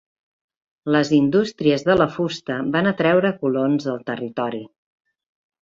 Les 0.95 1.11
indústries 1.17 1.85
de 1.91 1.97
la 2.01 2.09
fusta 2.17 2.57
van 2.77 2.91
atreure 2.95 3.33
colons 3.45 3.89
al 3.95 4.03
territori. 4.13 4.67